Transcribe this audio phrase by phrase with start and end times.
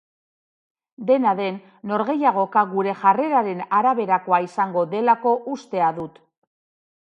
[1.09, 1.59] Dena den,
[1.91, 6.23] norgehiagoka gure jarreraren araberakoa izango delako ustea dut.